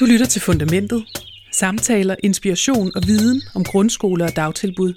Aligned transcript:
Du 0.00 0.04
lytter 0.04 0.26
til 0.26 0.42
Fundamentet. 0.42 1.04
Samtaler, 1.52 2.16
inspiration 2.22 2.92
og 2.94 3.02
viden 3.06 3.42
om 3.54 3.64
grundskoler 3.64 4.26
og 4.26 4.36
dagtilbud. 4.36 4.94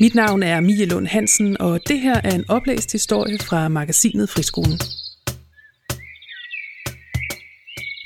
Mit 0.00 0.14
navn 0.14 0.42
er 0.42 0.60
Mie 0.60 0.86
Lund 0.86 1.06
Hansen, 1.06 1.60
og 1.60 1.80
det 1.88 2.00
her 2.00 2.20
er 2.24 2.34
en 2.34 2.44
oplæst 2.48 2.92
historie 2.92 3.38
fra 3.38 3.68
magasinet 3.68 4.30
Friskolen. 4.30 4.78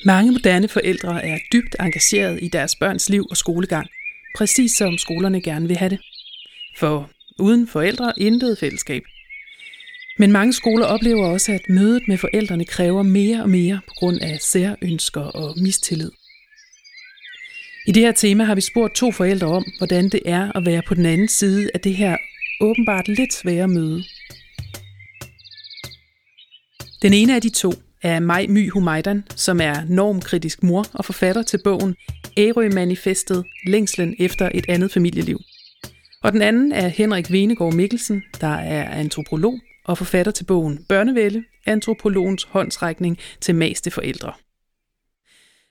Mange 0.05 0.33
moderne 0.33 0.69
forældre 0.69 1.25
er 1.25 1.39
dybt 1.53 1.77
engageret 1.81 2.39
i 2.43 2.49
deres 2.49 2.77
børns 2.77 3.09
liv 3.09 3.27
og 3.31 3.37
skolegang, 3.37 3.87
præcis 4.37 4.73
som 4.73 4.99
skolerne 4.99 5.41
gerne 5.41 5.69
vil 5.69 5.77
have 5.77 5.91
det. 5.91 6.01
For 6.79 7.11
uden 7.39 7.69
forældre 7.69 8.13
intet 8.17 8.59
fællesskab. 8.59 9.03
Men 10.19 10.33
mange 10.33 10.53
skoler 10.53 10.87
oplever 10.87 11.27
også, 11.27 11.53
at 11.53 11.69
mødet 11.69 12.09
med 12.09 12.19
forældrene 12.19 12.65
kræver 12.65 13.03
mere 13.03 13.43
og 13.43 13.51
mere 13.51 13.81
på 13.89 13.95
grund 13.97 14.21
af 14.21 14.39
særønsker 14.41 15.21
og 15.21 15.55
mistillid. 15.61 16.11
I 17.87 17.93
det 17.93 18.03
her 18.03 18.13
tema 18.13 18.45
har 18.45 18.55
vi 18.55 18.61
spurgt 18.61 18.95
to 18.95 19.13
forældre 19.13 19.47
om, 19.47 19.65
hvordan 19.79 20.09
det 20.09 20.21
er 20.25 20.53
at 20.53 20.67
være 20.67 20.83
på 20.89 20.95
den 20.95 21.07
anden 21.07 21.29
side 21.29 21.71
af 21.75 21.81
det 21.81 21.95
her 21.95 22.17
åbenbart 22.61 23.09
lidt 23.09 23.35
svære 23.35 23.69
møde. 23.69 24.05
Den 27.03 27.13
ene 27.13 27.35
af 27.35 27.43
de 27.43 27.49
to 27.49 27.73
er 28.03 28.21
Maj 28.21 28.47
My 28.49 28.71
Humaidan, 28.71 29.25
som 29.37 29.61
er 29.61 29.85
normkritisk 29.89 30.63
mor 30.63 30.87
og 30.93 31.05
forfatter 31.05 31.43
til 31.43 31.61
bogen 31.65 31.95
Ærø-manifestet 32.39 33.45
Længslen 33.67 34.17
efter 34.19 34.51
et 34.55 34.65
andet 34.69 34.93
familieliv. 34.93 35.41
Og 36.23 36.33
den 36.33 36.43
anden 36.43 36.73
er 36.73 36.89
Henrik 36.89 37.33
Venegård 37.33 37.75
Mikkelsen, 37.75 38.23
der 38.41 38.55
er 38.55 38.91
antropolog 38.91 39.61
og 39.85 39.99
forfatter 39.99 40.33
til 40.33 40.45
bogen 40.45 40.85
Børnevælde, 40.85 41.45
antropologens 41.67 42.43
håndsrækning 42.43 43.19
til 43.41 43.55
maste 43.55 43.91
forældre. 43.91 44.33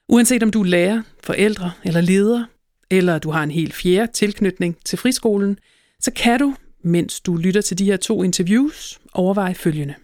Uanset 0.10 0.44
om 0.44 0.52
du 0.52 0.62
er 0.62 0.66
lærer, 0.66 1.02
forældre 1.24 1.72
eller 1.84 2.02
leder, 2.02 2.46
eller 2.90 3.20
du 3.20 3.32
har 3.32 3.44
en 3.44 3.52
helt 3.52 3.74
fjerde 3.74 4.12
tilknytning 4.12 4.78
til 4.86 4.98
friskolen, 4.98 5.60
så 6.00 6.12
kan 6.12 6.40
du, 6.40 6.56
mens 6.84 7.22
du 7.22 7.36
lytter 7.36 7.62
til 7.62 7.78
de 7.78 7.86
her 7.86 7.98
to 7.98 8.24
interviews, 8.24 9.02
overveje 9.14 9.56
følgende. 9.56 9.96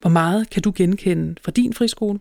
Hvor 0.00 0.10
meget 0.10 0.50
kan 0.50 0.62
du 0.62 0.72
genkende 0.76 1.34
fra 1.42 1.52
din 1.52 1.74
friskole? 1.74 2.18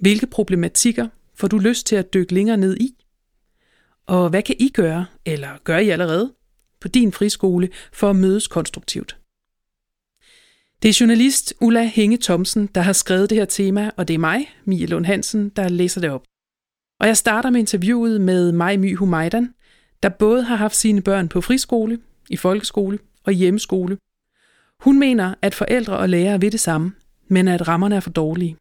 Hvilke 0.00 0.26
problematikker 0.26 1.08
får 1.34 1.48
du 1.48 1.58
lyst 1.58 1.86
til 1.86 1.96
at 1.96 2.14
dykke 2.14 2.34
længere 2.34 2.56
ned 2.56 2.76
i? 2.76 3.04
Og 4.06 4.30
hvad 4.30 4.42
kan 4.42 4.56
I 4.58 4.68
gøre, 4.68 5.06
eller 5.24 5.58
gør 5.64 5.78
I 5.78 5.88
allerede, 5.88 6.34
på 6.80 6.88
din 6.88 7.12
friskole 7.12 7.68
for 7.92 8.10
at 8.10 8.16
mødes 8.16 8.48
konstruktivt? 8.48 9.16
Det 10.84 10.90
er 10.90 10.98
journalist 11.00 11.54
Ulla 11.60 11.82
Henge 11.82 12.18
Thomsen, 12.22 12.66
der 12.74 12.80
har 12.80 12.92
skrevet 12.92 13.30
det 13.30 13.38
her 13.38 13.44
tema, 13.44 13.90
og 13.96 14.08
det 14.08 14.14
er 14.14 14.18
mig, 14.18 14.54
Mie 14.64 14.86
Lund 14.86 15.06
Hansen, 15.06 15.48
der 15.48 15.68
læser 15.68 16.00
det 16.00 16.10
op. 16.10 16.22
Og 17.00 17.06
jeg 17.06 17.16
starter 17.16 17.50
med 17.50 17.60
interviewet 17.60 18.20
med 18.20 18.52
Maj 18.52 18.76
My 18.76 18.96
Humaidan, 18.96 19.54
der 20.02 20.08
både 20.08 20.42
har 20.42 20.56
haft 20.56 20.76
sine 20.76 21.02
børn 21.02 21.28
på 21.28 21.40
friskole, 21.40 21.98
i 22.30 22.36
folkeskole 22.36 22.98
og 23.24 23.32
hjemmeskole. 23.32 23.96
Hun 24.80 24.98
mener, 24.98 25.34
at 25.42 25.54
forældre 25.54 25.96
og 25.96 26.08
lærere 26.08 26.40
vil 26.40 26.52
det 26.52 26.60
samme, 26.60 26.92
men 27.28 27.48
at 27.48 27.68
rammerne 27.68 27.96
er 27.96 28.00
for 28.00 28.10
dårlige. 28.10 28.56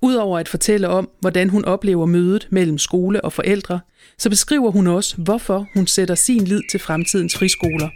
Udover 0.00 0.38
at 0.38 0.48
fortælle 0.48 0.88
om, 0.88 1.10
hvordan 1.20 1.48
hun 1.48 1.64
oplever 1.64 2.06
mødet 2.06 2.48
mellem 2.50 2.78
skole 2.78 3.24
og 3.24 3.32
forældre, 3.32 3.80
så 4.18 4.30
beskriver 4.30 4.70
hun 4.70 4.86
også, 4.86 5.16
hvorfor 5.16 5.68
hun 5.74 5.86
sætter 5.86 6.14
sin 6.14 6.44
lid 6.44 6.60
til 6.70 6.80
fremtidens 6.80 7.36
friskoler. 7.36 7.88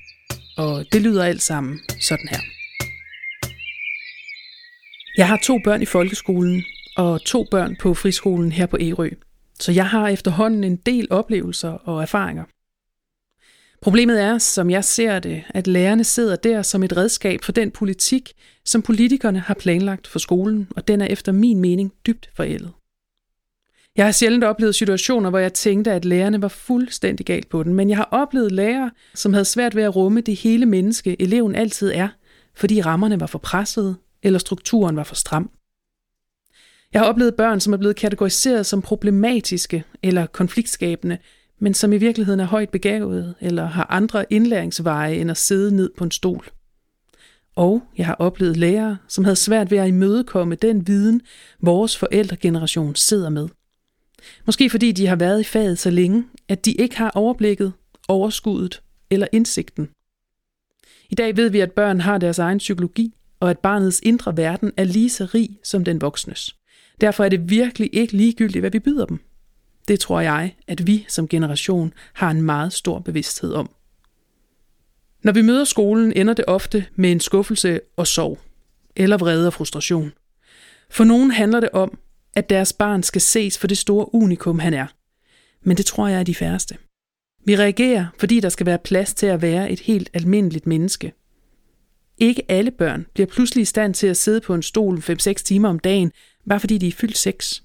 Og 0.56 0.84
det 0.92 1.02
lyder 1.02 1.24
alt 1.24 1.42
sammen 1.42 1.80
sådan 2.00 2.28
her. 2.30 2.55
Jeg 5.17 5.28
har 5.28 5.39
to 5.42 5.59
børn 5.64 5.83
i 5.83 5.86
folkeskolen 5.86 6.64
og 6.97 7.25
to 7.25 7.47
børn 7.50 7.77
på 7.77 7.95
friskolen 7.95 8.53
her 8.53 8.67
på 8.67 8.77
Ærø, 8.81 9.11
så 9.61 9.72
jeg 9.72 9.86
har 9.86 10.09
efterhånden 10.09 10.64
en 10.64 10.77
del 10.77 11.06
oplevelser 11.11 11.69
og 11.69 12.03
erfaringer. 12.03 12.44
Problemet 13.82 14.22
er, 14.22 14.38
som 14.38 14.71
jeg 14.71 14.84
ser 14.84 15.19
det, 15.19 15.43
at 15.49 15.66
lærerne 15.66 16.05
sidder 16.05 16.37
der 16.37 16.62
som 16.62 16.82
et 16.82 16.97
redskab 16.97 17.44
for 17.44 17.53
den 17.53 17.71
politik, 17.71 18.32
som 18.65 18.82
politikerne 18.82 19.38
har 19.38 19.55
planlagt 19.55 20.06
for 20.06 20.19
skolen, 20.19 20.69
og 20.76 20.88
den 20.88 21.00
er 21.00 21.06
efter 21.06 21.32
min 21.32 21.60
mening 21.60 21.93
dybt 22.06 22.31
forældet. 22.34 22.72
Jeg 23.97 24.05
har 24.05 24.12
sjældent 24.12 24.44
oplevet 24.44 24.75
situationer, 24.75 25.31
hvor 25.31 25.38
jeg 25.38 25.53
tænkte, 25.53 25.93
at 25.93 26.05
lærerne 26.05 26.43
var 26.43 26.49
fuldstændig 26.49 27.26
galt 27.26 27.49
på 27.49 27.62
den, 27.62 27.75
men 27.75 27.91
jeg 27.91 27.97
har 27.97 28.09
oplevet 28.10 28.53
lærere, 28.53 28.91
som 29.15 29.32
havde 29.32 29.44
svært 29.44 29.76
ved 29.76 29.82
at 29.82 29.97
rumme 29.97 30.21
det 30.21 30.37
hele 30.37 30.66
menneske, 30.66 31.22
eleven 31.22 31.55
altid 31.55 31.93
er, 31.94 32.09
fordi 32.55 32.81
rammerne 32.81 33.21
var 33.21 33.26
for 33.26 33.38
pressede, 33.38 33.97
eller 34.22 34.38
strukturen 34.38 34.97
var 34.97 35.04
for 35.04 35.15
stram. 35.15 35.50
Jeg 36.93 37.00
har 37.00 37.09
oplevet 37.09 37.34
børn, 37.34 37.60
som 37.60 37.72
er 37.72 37.77
blevet 37.77 37.97
kategoriseret 37.97 38.66
som 38.66 38.82
problematiske 38.82 39.84
eller 40.03 40.27
konfliktskabende, 40.27 41.19
men 41.59 41.75
som 41.75 41.93
i 41.93 41.99
virkeligheden 41.99 42.41
er 42.41 42.44
højt 42.44 42.71
begavede 42.71 43.34
eller 43.41 43.66
har 43.66 43.87
andre 43.91 44.32
indlæringsveje 44.32 45.15
end 45.15 45.31
at 45.31 45.37
sidde 45.37 45.76
ned 45.76 45.91
på 45.99 46.05
en 46.05 46.10
stol. 46.10 46.49
Og 47.56 47.82
jeg 47.99 48.06
har 48.06 48.15
oplevet 48.15 48.56
lærere, 48.56 48.99
som 49.09 49.25
havde 49.25 49.37
svært 49.37 49.71
ved 49.71 49.78
at 49.78 49.88
imødekomme 49.88 50.55
den 50.55 50.87
viden, 50.87 51.21
vores 51.60 51.97
forældregeneration 51.97 52.94
sidder 52.94 53.28
med. 53.28 53.49
Måske 54.47 54.71
fordi 54.71 54.93
de 54.93 55.06
har 55.06 55.16
været 55.16 55.41
i 55.41 55.44
faget 55.44 55.78
så 55.78 55.91
længe, 55.91 56.25
at 56.49 56.65
de 56.65 56.72
ikke 56.72 56.97
har 56.97 57.10
overblikket, 57.10 57.72
overskuddet 58.09 58.82
eller 59.10 59.26
indsigten. 59.32 59.88
I 61.10 61.15
dag 61.15 61.37
ved 61.37 61.50
vi, 61.50 61.60
at 61.60 61.72
børn 61.72 62.00
har 62.00 62.19
deres 62.19 62.38
egen 62.38 62.59
psykologi, 62.59 63.15
og 63.41 63.50
at 63.50 63.58
barnets 63.58 64.00
indre 64.02 64.36
verden 64.36 64.72
er 64.76 64.84
lige 64.84 65.10
så 65.10 65.24
rig 65.34 65.58
som 65.62 65.84
den 65.84 66.00
voksnes. 66.00 66.56
Derfor 67.00 67.24
er 67.24 67.28
det 67.28 67.50
virkelig 67.50 67.91
ikke 67.92 68.16
ligegyldigt, 68.16 68.62
hvad 68.62 68.70
vi 68.70 68.78
byder 68.78 69.06
dem. 69.06 69.20
Det 69.88 70.00
tror 70.00 70.20
jeg, 70.20 70.54
at 70.66 70.86
vi 70.86 71.04
som 71.08 71.28
generation 71.28 71.92
har 72.12 72.30
en 72.30 72.42
meget 72.42 72.72
stor 72.72 72.98
bevidsthed 72.98 73.52
om. 73.52 73.70
Når 75.22 75.32
vi 75.32 75.42
møder 75.42 75.64
skolen, 75.64 76.12
ender 76.12 76.34
det 76.34 76.44
ofte 76.48 76.86
med 76.94 77.12
en 77.12 77.20
skuffelse 77.20 77.80
og 77.96 78.06
sorg, 78.06 78.38
eller 78.96 79.16
vrede 79.16 79.46
og 79.46 79.52
frustration. 79.52 80.12
For 80.91 81.04
nogen 81.04 81.30
handler 81.30 81.60
det 81.60 81.70
om, 81.70 81.98
at 82.34 82.50
deres 82.50 82.72
barn 82.72 83.02
skal 83.02 83.20
ses 83.20 83.58
for 83.58 83.66
det 83.66 83.78
store 83.78 84.14
unikum, 84.14 84.58
han 84.58 84.75
er. 84.75 84.86
Men 85.62 85.76
det 85.76 85.86
tror 85.86 86.08
jeg 86.08 86.20
er 86.20 86.25
de 86.25 86.34
færreste. 86.34 86.76
Vi 87.44 87.56
reagerer, 87.56 88.06
fordi 88.19 88.41
der 88.41 88.48
skal 88.48 88.66
være 88.66 88.78
plads 88.78 89.14
til 89.14 89.26
at 89.26 89.42
være 89.42 89.70
et 89.70 89.80
helt 89.80 90.10
almindeligt 90.14 90.66
menneske– 90.66 91.12
ikke 92.19 92.50
alle 92.50 92.71
børn 92.71 93.06
bliver 93.15 93.27
pludselig 93.27 93.62
i 93.62 93.65
stand 93.65 93.94
til 93.94 94.06
at 94.06 94.16
sidde 94.16 94.41
på 94.41 94.54
en 94.54 94.62
stol 94.62 94.99
5-6 94.99 95.32
timer 95.32 95.69
om 95.69 95.78
dagen, 95.78 96.12
bare 96.49 96.60
fordi 96.60 96.78
de 96.78 96.88
er 96.88 96.93
fyldt 96.93 97.19
6. 97.19 97.62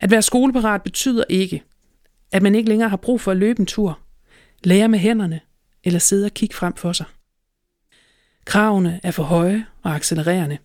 At 0.00 0.10
være 0.10 0.22
skoleparat 0.22 0.82
betyder 0.82 1.24
ikke, 1.28 1.62
at 2.32 2.42
man 2.42 2.54
ikke 2.54 2.68
længere 2.68 2.88
har 2.88 2.96
brug 2.96 3.20
for 3.20 3.30
at 3.30 3.36
løbe 3.36 3.60
en 3.60 3.66
tur, 3.66 3.98
lære 4.64 4.88
med 4.88 4.98
hænderne 4.98 5.40
eller 5.84 5.98
sidde 5.98 6.26
og 6.26 6.34
kigge 6.34 6.54
frem 6.54 6.74
for 6.74 6.92
sig. 6.92 7.06
Kravene 8.44 9.00
er 9.02 9.10
for 9.10 9.22
høje 9.22 9.66
og 9.82 9.94
accelererende. 9.94 10.58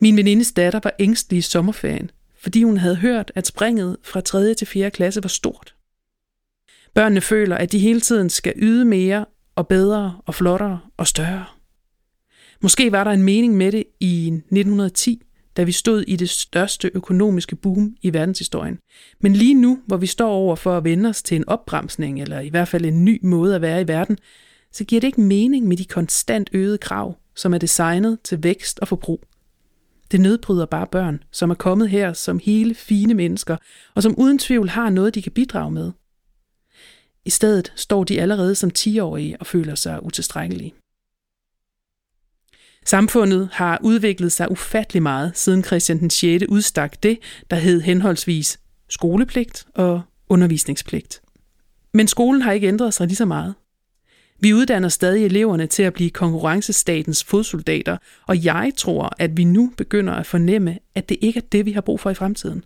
Min 0.00 0.16
venindes 0.16 0.52
datter 0.52 0.80
var 0.82 0.92
ængstelig 0.98 1.38
i 1.38 1.42
sommerferien, 1.42 2.10
fordi 2.38 2.62
hun 2.62 2.76
havde 2.76 2.96
hørt, 2.96 3.32
at 3.34 3.46
springet 3.46 3.96
fra 4.02 4.20
3. 4.20 4.54
til 4.54 4.66
4. 4.66 4.90
klasse 4.90 5.22
var 5.22 5.28
stort. 5.28 5.74
Børnene 6.94 7.20
føler, 7.20 7.56
at 7.56 7.72
de 7.72 7.78
hele 7.78 8.00
tiden 8.00 8.30
skal 8.30 8.52
yde 8.56 8.84
mere 8.84 9.26
og 9.54 9.68
bedre 9.68 10.20
og 10.26 10.34
flottere 10.34 10.80
og 10.96 11.06
større. 11.06 11.57
Måske 12.60 12.92
var 12.92 13.04
der 13.04 13.10
en 13.10 13.22
mening 13.22 13.56
med 13.56 13.72
det 13.72 13.84
i 14.00 14.26
1910, 14.26 15.22
da 15.56 15.62
vi 15.62 15.72
stod 15.72 16.02
i 16.02 16.16
det 16.16 16.30
største 16.30 16.90
økonomiske 16.94 17.56
boom 17.56 17.96
i 18.02 18.12
verdenshistorien. 18.12 18.78
Men 19.20 19.32
lige 19.32 19.54
nu, 19.54 19.78
hvor 19.86 19.96
vi 19.96 20.06
står 20.06 20.30
over 20.30 20.56
for 20.56 20.76
at 20.76 20.84
vende 20.84 21.08
os 21.08 21.22
til 21.22 21.36
en 21.36 21.48
opbremsning, 21.48 22.22
eller 22.22 22.40
i 22.40 22.48
hvert 22.48 22.68
fald 22.68 22.84
en 22.84 23.04
ny 23.04 23.20
måde 23.22 23.54
at 23.54 23.62
være 23.62 23.80
i 23.80 23.88
verden, 23.88 24.18
så 24.72 24.84
giver 24.84 25.00
det 25.00 25.08
ikke 25.08 25.20
mening 25.20 25.66
med 25.66 25.76
de 25.76 25.84
konstant 25.84 26.50
øgede 26.52 26.78
krav, 26.78 27.18
som 27.36 27.54
er 27.54 27.58
designet 27.58 28.18
til 28.24 28.42
vækst 28.42 28.78
og 28.78 28.88
forbrug. 28.88 29.22
Det 30.10 30.20
nedbryder 30.20 30.66
bare 30.66 30.86
børn, 30.86 31.22
som 31.32 31.50
er 31.50 31.54
kommet 31.54 31.88
her 31.88 32.12
som 32.12 32.40
hele 32.44 32.74
fine 32.74 33.14
mennesker, 33.14 33.56
og 33.94 34.02
som 34.02 34.14
uden 34.18 34.38
tvivl 34.38 34.68
har 34.68 34.90
noget, 34.90 35.14
de 35.14 35.22
kan 35.22 35.32
bidrage 35.32 35.70
med. 35.70 35.92
I 37.24 37.30
stedet 37.30 37.72
står 37.76 38.04
de 38.04 38.20
allerede 38.20 38.54
som 38.54 38.70
10-årige 38.78 39.36
og 39.40 39.46
føler 39.46 39.74
sig 39.74 40.02
utilstrækkelige. 40.02 40.74
Samfundet 42.88 43.48
har 43.52 43.78
udviklet 43.82 44.32
sig 44.32 44.50
ufattelig 44.50 45.02
meget, 45.02 45.32
siden 45.34 45.64
Christian 45.64 45.98
den 45.98 46.10
6. 46.10 46.44
udstak 46.48 47.02
det, 47.02 47.18
der 47.50 47.56
hed 47.56 47.80
henholdsvis 47.80 48.60
skolepligt 48.88 49.66
og 49.74 50.02
undervisningspligt. 50.28 51.22
Men 51.94 52.08
skolen 52.08 52.42
har 52.42 52.52
ikke 52.52 52.68
ændret 52.68 52.94
sig 52.94 53.06
lige 53.06 53.16
så 53.16 53.24
meget. 53.24 53.54
Vi 54.40 54.54
uddanner 54.54 54.88
stadig 54.88 55.24
eleverne 55.24 55.66
til 55.66 55.82
at 55.82 55.92
blive 55.92 56.10
konkurrencestatens 56.10 57.24
fodsoldater, 57.24 57.96
og 58.26 58.44
jeg 58.44 58.72
tror, 58.76 59.14
at 59.18 59.36
vi 59.36 59.44
nu 59.44 59.72
begynder 59.76 60.12
at 60.12 60.26
fornemme, 60.26 60.78
at 60.94 61.08
det 61.08 61.16
ikke 61.20 61.38
er 61.38 61.48
det, 61.52 61.66
vi 61.66 61.72
har 61.72 61.80
brug 61.80 62.00
for 62.00 62.10
i 62.10 62.14
fremtiden. 62.14 62.64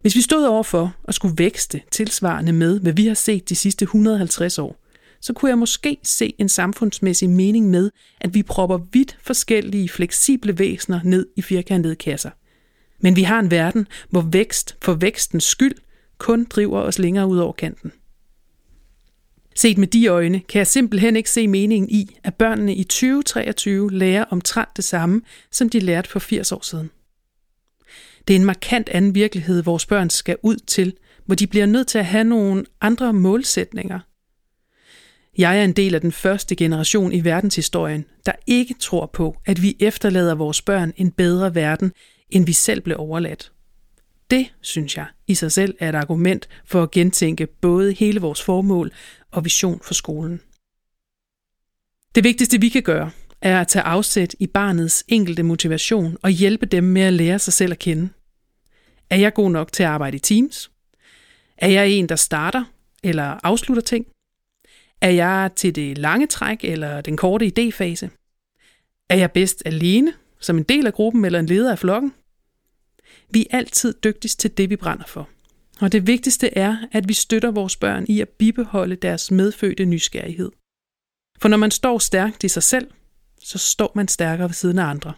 Hvis 0.00 0.16
vi 0.16 0.20
stod 0.20 0.44
overfor 0.44 0.96
at 1.04 1.14
skulle 1.14 1.34
vækste 1.38 1.80
tilsvarende 1.90 2.52
med, 2.52 2.80
hvad 2.80 2.92
vi 2.92 3.06
har 3.06 3.14
set 3.14 3.48
de 3.48 3.56
sidste 3.56 3.82
150 3.82 4.58
år, 4.58 4.87
så 5.20 5.32
kunne 5.32 5.48
jeg 5.48 5.58
måske 5.58 5.98
se 6.02 6.34
en 6.38 6.48
samfundsmæssig 6.48 7.30
mening 7.30 7.70
med, 7.70 7.90
at 8.20 8.34
vi 8.34 8.42
propper 8.42 8.78
vidt 8.92 9.18
forskellige 9.22 9.88
fleksible 9.88 10.58
væsener 10.58 11.00
ned 11.04 11.26
i 11.36 11.42
firkantede 11.42 11.96
kasser. 11.96 12.30
Men 13.00 13.16
vi 13.16 13.22
har 13.22 13.40
en 13.40 13.50
verden, 13.50 13.86
hvor 14.10 14.20
vækst 14.20 14.76
for 14.82 14.94
vækstens 14.94 15.44
skyld 15.44 15.74
kun 16.18 16.44
driver 16.44 16.80
os 16.80 16.98
længere 16.98 17.26
ud 17.26 17.38
over 17.38 17.52
kanten. 17.52 17.92
Set 19.54 19.78
med 19.78 19.86
de 19.86 20.06
øjne 20.06 20.40
kan 20.40 20.58
jeg 20.58 20.66
simpelthen 20.66 21.16
ikke 21.16 21.30
se 21.30 21.48
meningen 21.48 21.90
i, 21.90 22.16
at 22.24 22.34
børnene 22.34 22.74
i 22.74 22.84
2023 22.84 23.92
lærer 23.92 24.24
omtrent 24.24 24.76
det 24.76 24.84
samme, 24.84 25.22
som 25.50 25.68
de 25.68 25.80
lærte 25.80 26.10
for 26.10 26.18
80 26.18 26.52
år 26.52 26.64
siden. 26.64 26.90
Det 28.28 28.36
er 28.36 28.40
en 28.40 28.44
markant 28.44 28.88
anden 28.88 29.14
virkelighed, 29.14 29.62
vores 29.62 29.86
børn 29.86 30.10
skal 30.10 30.36
ud 30.42 30.56
til, 30.56 30.94
hvor 31.26 31.34
de 31.34 31.46
bliver 31.46 31.66
nødt 31.66 31.88
til 31.88 31.98
at 31.98 32.06
have 32.06 32.24
nogle 32.24 32.64
andre 32.80 33.12
målsætninger. 33.12 34.00
Jeg 35.38 35.60
er 35.60 35.64
en 35.64 35.72
del 35.72 35.94
af 35.94 36.00
den 36.00 36.12
første 36.12 36.56
generation 36.56 37.12
i 37.12 37.24
verdenshistorien, 37.24 38.04
der 38.26 38.32
ikke 38.46 38.74
tror 38.80 39.06
på, 39.06 39.36
at 39.46 39.62
vi 39.62 39.76
efterlader 39.80 40.34
vores 40.34 40.62
børn 40.62 40.92
en 40.96 41.10
bedre 41.10 41.54
verden, 41.54 41.92
end 42.30 42.46
vi 42.46 42.52
selv 42.52 42.80
blev 42.80 42.96
overladt. 42.98 43.52
Det, 44.30 44.52
synes 44.60 44.96
jeg, 44.96 45.06
i 45.26 45.34
sig 45.34 45.52
selv 45.52 45.74
er 45.78 45.88
et 45.88 45.94
argument 45.94 46.48
for 46.64 46.82
at 46.82 46.90
gentænke 46.90 47.46
både 47.46 47.92
hele 47.92 48.20
vores 48.20 48.42
formål 48.42 48.92
og 49.30 49.44
vision 49.44 49.80
for 49.82 49.94
skolen. 49.94 50.40
Det 52.14 52.24
vigtigste, 52.24 52.60
vi 52.60 52.68
kan 52.68 52.82
gøre, 52.82 53.10
er 53.42 53.60
at 53.60 53.68
tage 53.68 53.82
afsæt 53.82 54.34
i 54.38 54.46
barnets 54.46 55.04
enkelte 55.08 55.42
motivation 55.42 56.16
og 56.22 56.30
hjælpe 56.30 56.66
dem 56.66 56.84
med 56.84 57.02
at 57.02 57.12
lære 57.12 57.38
sig 57.38 57.52
selv 57.52 57.72
at 57.72 57.78
kende. 57.78 58.08
Er 59.10 59.16
jeg 59.16 59.34
god 59.34 59.50
nok 59.50 59.72
til 59.72 59.82
at 59.82 59.88
arbejde 59.88 60.16
i 60.16 60.20
teams? 60.20 60.70
Er 61.56 61.68
jeg 61.68 61.90
en, 61.90 62.08
der 62.08 62.16
starter 62.16 62.64
eller 63.02 63.36
afslutter 63.42 63.82
ting? 63.82 64.06
Er 65.00 65.10
jeg 65.10 65.50
til 65.56 65.74
det 65.74 65.98
lange 65.98 66.26
træk 66.26 66.64
eller 66.64 67.00
den 67.00 67.16
korte 67.16 67.46
idéfase? 67.46 68.08
Er 69.08 69.16
jeg 69.16 69.32
bedst 69.32 69.62
alene, 69.66 70.12
som 70.40 70.58
en 70.58 70.62
del 70.62 70.86
af 70.86 70.92
gruppen 70.92 71.24
eller 71.24 71.38
en 71.38 71.46
leder 71.46 71.72
af 71.72 71.78
flokken? 71.78 72.12
Vi 73.30 73.46
er 73.50 73.58
altid 73.58 73.94
dygtigst 74.04 74.40
til 74.40 74.56
det, 74.56 74.70
vi 74.70 74.76
brænder 74.76 75.04
for. 75.06 75.28
Og 75.80 75.92
det 75.92 76.06
vigtigste 76.06 76.58
er, 76.58 76.76
at 76.92 77.08
vi 77.08 77.14
støtter 77.14 77.50
vores 77.50 77.76
børn 77.76 78.04
i 78.08 78.20
at 78.20 78.28
bibeholde 78.28 78.96
deres 78.96 79.30
medfødte 79.30 79.84
nysgerrighed. 79.84 80.50
For 81.40 81.48
når 81.48 81.56
man 81.56 81.70
står 81.70 81.98
stærkt 81.98 82.44
i 82.44 82.48
sig 82.48 82.62
selv, 82.62 82.90
så 83.42 83.58
står 83.58 83.92
man 83.94 84.08
stærkere 84.08 84.48
ved 84.48 84.54
siden 84.54 84.78
af 84.78 84.84
andre. 84.84 85.12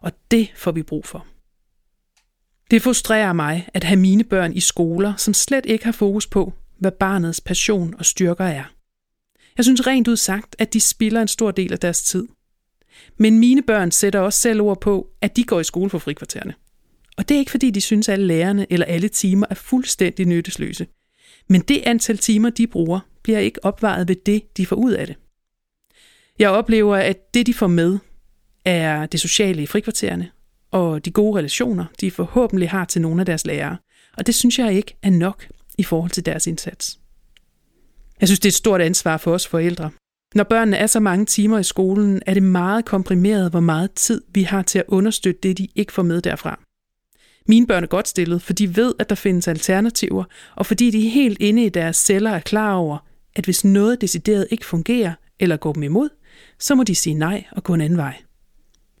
Og 0.00 0.12
det 0.30 0.52
får 0.56 0.72
vi 0.72 0.82
brug 0.82 1.06
for. 1.06 1.26
Det 2.70 2.82
frustrerer 2.82 3.32
mig 3.32 3.68
at 3.74 3.84
have 3.84 4.00
mine 4.00 4.24
børn 4.24 4.52
i 4.52 4.60
skoler, 4.60 5.16
som 5.16 5.34
slet 5.34 5.66
ikke 5.66 5.84
har 5.84 5.92
fokus 5.92 6.26
på, 6.26 6.52
hvad 6.78 6.92
barnets 6.92 7.40
passion 7.40 7.94
og 7.98 8.04
styrker 8.04 8.44
er. 8.44 8.64
Jeg 9.56 9.64
synes 9.64 9.86
rent 9.86 10.08
ud 10.08 10.16
sagt, 10.16 10.56
at 10.58 10.72
de 10.72 10.80
spilder 10.80 11.22
en 11.22 11.28
stor 11.28 11.50
del 11.50 11.72
af 11.72 11.78
deres 11.78 12.02
tid. 12.02 12.28
Men 13.18 13.38
mine 13.38 13.62
børn 13.62 13.90
sætter 13.90 14.20
også 14.20 14.38
selv 14.40 14.60
ord 14.60 14.80
på, 14.80 15.08
at 15.20 15.36
de 15.36 15.44
går 15.44 15.60
i 15.60 15.64
skole 15.64 15.90
for 15.90 15.98
frikvartererne. 15.98 16.54
Og 17.16 17.28
det 17.28 17.34
er 17.34 17.38
ikke 17.38 17.50
fordi, 17.50 17.70
de 17.70 17.80
synes, 17.80 18.08
at 18.08 18.12
alle 18.12 18.26
lærerne 18.26 18.66
eller 18.72 18.86
alle 18.86 19.08
timer 19.08 19.46
er 19.50 19.54
fuldstændig 19.54 20.26
nyttesløse. 20.26 20.86
Men 21.48 21.60
det 21.60 21.82
antal 21.86 22.18
timer, 22.18 22.50
de 22.50 22.66
bruger, 22.66 23.00
bliver 23.22 23.38
ikke 23.38 23.64
opvejet 23.64 24.08
ved 24.08 24.16
det, 24.26 24.56
de 24.56 24.66
får 24.66 24.76
ud 24.76 24.92
af 24.92 25.06
det. 25.06 25.16
Jeg 26.38 26.50
oplever, 26.50 26.96
at 26.96 27.34
det, 27.34 27.46
de 27.46 27.54
får 27.54 27.66
med, 27.66 27.98
er 28.64 29.06
det 29.06 29.20
sociale 29.20 29.62
i 29.62 29.66
frikvartererne, 29.66 30.30
og 30.70 31.04
de 31.04 31.10
gode 31.10 31.38
relationer, 31.38 31.84
de 32.00 32.10
forhåbentlig 32.10 32.70
har 32.70 32.84
til 32.84 33.02
nogle 33.02 33.22
af 33.22 33.26
deres 33.26 33.46
lærere. 33.46 33.76
Og 34.16 34.26
det 34.26 34.34
synes 34.34 34.58
jeg 34.58 34.74
ikke 34.74 34.96
er 35.02 35.10
nok 35.10 35.48
i 35.78 35.82
forhold 35.82 36.10
til 36.10 36.26
deres 36.26 36.46
indsats. 36.46 36.98
Jeg 38.20 38.28
synes, 38.28 38.40
det 38.40 38.48
er 38.48 38.50
et 38.50 38.54
stort 38.54 38.80
ansvar 38.80 39.16
for 39.16 39.34
os 39.34 39.46
forældre. 39.46 39.90
Når 40.34 40.44
børnene 40.44 40.76
er 40.76 40.86
så 40.86 41.00
mange 41.00 41.26
timer 41.26 41.58
i 41.58 41.62
skolen, 41.62 42.22
er 42.26 42.34
det 42.34 42.42
meget 42.42 42.84
komprimeret, 42.84 43.50
hvor 43.50 43.60
meget 43.60 43.92
tid 43.92 44.22
vi 44.28 44.42
har 44.42 44.62
til 44.62 44.78
at 44.78 44.84
understøtte 44.88 45.40
det, 45.42 45.58
de 45.58 45.68
ikke 45.74 45.92
får 45.92 46.02
med 46.02 46.22
derfra. 46.22 46.60
Mine 47.48 47.66
børn 47.66 47.82
er 47.82 47.86
godt 47.86 48.08
stillet, 48.08 48.42
for 48.42 48.52
de 48.52 48.76
ved, 48.76 48.94
at 48.98 49.08
der 49.08 49.14
findes 49.14 49.48
alternativer, 49.48 50.24
og 50.56 50.66
fordi 50.66 50.90
de 50.90 51.08
helt 51.08 51.38
inde 51.40 51.64
i 51.64 51.68
deres 51.68 51.96
celler 51.96 52.30
er 52.30 52.40
klar 52.40 52.74
over, 52.74 52.98
at 53.36 53.44
hvis 53.44 53.64
noget 53.64 54.00
decideret 54.00 54.46
ikke 54.50 54.66
fungerer 54.66 55.12
eller 55.40 55.56
går 55.56 55.72
dem 55.72 55.82
imod, 55.82 56.08
så 56.58 56.74
må 56.74 56.82
de 56.82 56.94
sige 56.94 57.14
nej 57.14 57.44
og 57.52 57.62
gå 57.62 57.74
en 57.74 57.80
anden 57.80 57.96
vej. 57.96 58.16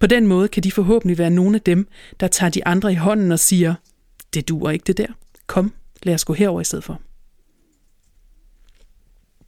På 0.00 0.06
den 0.06 0.26
måde 0.26 0.48
kan 0.48 0.62
de 0.62 0.72
forhåbentlig 0.72 1.18
være 1.18 1.30
nogle 1.30 1.56
af 1.56 1.60
dem, 1.60 1.88
der 2.20 2.28
tager 2.28 2.50
de 2.50 2.66
andre 2.66 2.92
i 2.92 2.94
hånden 2.94 3.32
og 3.32 3.38
siger, 3.38 3.74
det 4.34 4.48
duer 4.48 4.70
ikke 4.70 4.84
det 4.86 4.98
der. 4.98 5.06
Kom, 5.46 5.72
lad 6.02 6.14
os 6.14 6.24
gå 6.24 6.32
herover 6.32 6.60
i 6.60 6.64
stedet 6.64 6.84
for. 6.84 7.00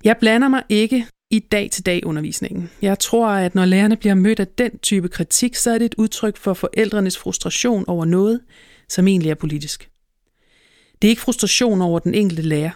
Jeg 0.05 0.17
blander 0.21 0.49
mig 0.49 0.63
ikke 0.69 1.07
i 1.31 1.39
dag-til-dag 1.39 2.07
undervisningen. 2.07 2.71
Jeg 2.83 2.99
tror, 2.99 3.29
at 3.29 3.55
når 3.55 3.65
lærerne 3.65 3.97
bliver 3.97 4.15
mødt 4.15 4.41
af 4.41 4.47
den 4.49 4.79
type 4.79 5.09
kritik, 5.09 5.55
så 5.55 5.71
er 5.71 5.79
det 5.79 5.85
et 5.85 5.95
udtryk 5.95 6.37
for 6.37 6.55
forældrenes 6.55 7.19
frustration 7.19 7.85
over 7.87 8.05
noget, 8.05 8.41
som 8.89 9.09
egentlig 9.09 9.31
er 9.31 9.35
politisk. 9.35 9.91
Det 11.03 11.09
er 11.09 11.11
ikke 11.11 11.23
frustration 11.23 11.81
over 11.81 11.99
den 11.99 12.15
enkelte 12.15 12.43
lærer. 12.43 12.71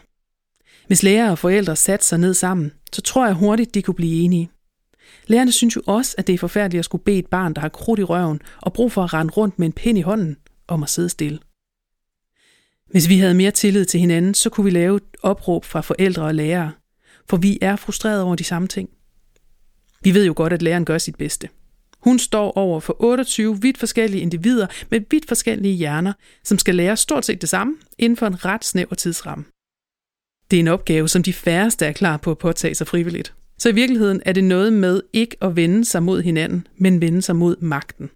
Hvis 0.86 1.02
lærere 1.02 1.30
og 1.30 1.38
forældre 1.38 1.76
satte 1.76 2.06
sig 2.06 2.18
ned 2.18 2.34
sammen, 2.34 2.72
så 2.92 3.02
tror 3.02 3.26
jeg 3.26 3.34
hurtigt, 3.34 3.74
de 3.74 3.82
kunne 3.82 3.94
blive 3.94 4.22
enige. 4.22 4.50
Lærerne 5.26 5.52
synes 5.52 5.76
jo 5.76 5.82
også, 5.86 6.14
at 6.18 6.26
det 6.26 6.34
er 6.34 6.38
forfærdeligt 6.38 6.78
at 6.78 6.84
skulle 6.84 7.04
bede 7.04 7.18
et 7.18 7.26
barn, 7.26 7.54
der 7.54 7.60
har 7.60 7.68
krudt 7.68 8.00
i 8.00 8.04
røven 8.04 8.40
og 8.60 8.72
brug 8.72 8.92
for 8.92 9.04
at 9.04 9.14
rende 9.14 9.32
rundt 9.32 9.58
med 9.58 9.66
en 9.66 9.72
pind 9.72 9.98
i 9.98 10.00
hånden, 10.00 10.36
om 10.68 10.82
at 10.82 10.90
sidde 10.90 11.08
stille. 11.08 11.38
Hvis 12.90 13.08
vi 13.08 13.18
havde 13.18 13.34
mere 13.34 13.50
tillid 13.50 13.84
til 13.84 14.00
hinanden, 14.00 14.34
så 14.34 14.50
kunne 14.50 14.64
vi 14.64 14.70
lave 14.70 14.96
et 14.96 15.02
opråb 15.22 15.64
fra 15.64 15.80
forældre 15.80 16.22
og 16.22 16.34
lærere, 16.34 16.72
for 17.32 17.36
vi 17.36 17.58
er 17.60 17.76
frustrerede 17.76 18.24
over 18.24 18.36
de 18.36 18.44
samme 18.44 18.68
ting. 18.68 18.88
Vi 20.02 20.14
ved 20.14 20.26
jo 20.26 20.32
godt, 20.36 20.52
at 20.52 20.62
læreren 20.62 20.84
gør 20.84 20.98
sit 20.98 21.16
bedste. 21.16 21.48
Hun 21.98 22.18
står 22.18 22.52
over 22.52 22.80
for 22.80 22.96
28 22.98 23.62
vidt 23.62 23.78
forskellige 23.78 24.20
individer 24.20 24.66
med 24.90 25.00
vidt 25.10 25.28
forskellige 25.28 25.74
hjerner, 25.74 26.12
som 26.44 26.58
skal 26.58 26.74
lære 26.74 26.96
stort 26.96 27.24
set 27.24 27.40
det 27.40 27.48
samme 27.48 27.76
inden 27.98 28.16
for 28.16 28.26
en 28.26 28.44
ret 28.44 28.64
snæver 28.64 28.94
tidsramme. 28.94 29.44
Det 30.50 30.56
er 30.56 30.60
en 30.60 30.68
opgave, 30.68 31.08
som 31.08 31.22
de 31.22 31.32
færreste 31.32 31.86
er 31.86 31.92
klar 31.92 32.16
på 32.16 32.30
at 32.30 32.38
påtage 32.38 32.74
sig 32.74 32.86
frivilligt. 32.86 33.34
Så 33.58 33.68
i 33.68 33.74
virkeligheden 33.74 34.22
er 34.24 34.32
det 34.32 34.44
noget 34.44 34.72
med 34.72 35.02
ikke 35.12 35.36
at 35.40 35.56
vende 35.56 35.84
sig 35.84 36.02
mod 36.02 36.22
hinanden, 36.22 36.66
men 36.76 37.00
vende 37.00 37.22
sig 37.22 37.36
mod 37.36 37.56
magten. 37.60 38.10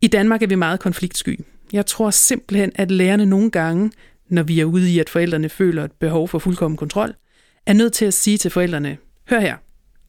I 0.00 0.06
Danmark 0.06 0.42
er 0.42 0.46
vi 0.46 0.54
meget 0.54 0.80
konfliktsky. 0.80 1.40
Jeg 1.72 1.86
tror 1.86 2.10
simpelthen, 2.10 2.72
at 2.74 2.90
lærerne 2.90 3.26
nogle 3.26 3.50
gange, 3.50 3.90
når 4.28 4.42
vi 4.42 4.60
er 4.60 4.64
ude 4.64 4.90
i, 4.90 4.98
at 4.98 5.08
forældrene 5.08 5.48
føler 5.48 5.84
et 5.84 5.92
behov 5.92 6.28
for 6.28 6.38
fuldkommen 6.38 6.76
kontrol, 6.76 7.14
er 7.68 7.72
nødt 7.72 7.92
til 7.92 8.04
at 8.04 8.14
sige 8.14 8.38
til 8.38 8.50
forældrene, 8.50 8.98
hør 9.28 9.40
her, 9.40 9.56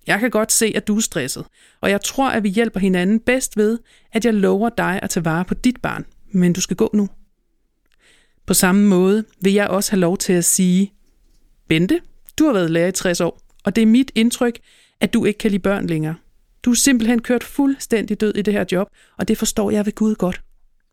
jeg 0.08 0.20
kan 0.20 0.30
godt 0.30 0.52
se, 0.52 0.74
at 0.76 0.88
du 0.88 0.98
er 0.98 1.02
stresset, 1.02 1.46
og 1.82 1.90
jeg 1.90 2.02
tror, 2.02 2.30
at 2.30 2.44
vi 2.44 2.50
hjælper 2.50 2.80
hinanden 2.80 3.20
bedst 3.20 3.58
ved, 3.58 3.80
at 4.12 4.26
jeg 4.26 4.34
lover 4.34 4.70
dig 4.70 5.00
at 5.04 5.10
tage 5.10 5.26
vare 5.26 5.46
på 5.46 5.54
dit 5.54 5.82
barn, 5.82 6.06
men 6.32 6.54
du 6.54 6.62
skal 6.62 6.78
gå 6.78 6.90
nu. 6.94 7.10
På 8.46 8.54
samme 8.54 8.88
måde 8.88 9.24
vil 9.42 9.54
jeg 9.54 9.68
også 9.68 9.92
have 9.92 10.00
lov 10.00 10.18
til 10.18 10.34
at 10.34 10.46
sige, 10.46 10.94
Bente, 11.68 12.02
du 12.40 12.46
har 12.46 12.54
været 12.54 12.72
lærer 12.72 12.88
i 12.88 12.92
60 12.92 13.22
år, 13.22 13.42
og 13.64 13.76
det 13.76 13.82
er 13.82 13.86
mit 13.86 14.12
indtryk, 14.16 14.60
at 15.00 15.14
du 15.14 15.26
ikke 15.26 15.38
kan 15.38 15.52
lide 15.52 15.62
børn 15.62 15.88
længere. 15.88 16.16
Du 16.64 16.72
er 16.72 16.76
simpelthen 16.76 17.22
kørt 17.22 17.44
fuldstændig 17.44 18.22
død 18.22 18.36
i 18.36 18.42
det 18.42 18.54
her 18.54 18.66
job, 18.72 18.88
og 19.18 19.28
det 19.28 19.38
forstår 19.38 19.72
jeg 19.72 19.86
ved 19.86 19.94
Gud 19.94 20.16
godt. 20.16 20.42